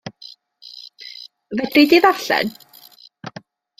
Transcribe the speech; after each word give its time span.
Fedri 1.61 1.83
di 1.89 1.99
ddarllen? 2.03 2.47